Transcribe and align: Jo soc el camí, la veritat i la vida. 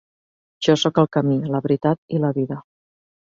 Jo 0.67 0.75
soc 0.83 1.01
el 1.01 1.09
camí, 1.17 1.35
la 1.57 1.61
veritat 1.67 2.01
i 2.17 2.23
la 2.25 2.33
vida. 2.39 2.59